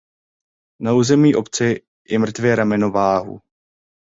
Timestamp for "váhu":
2.91-3.41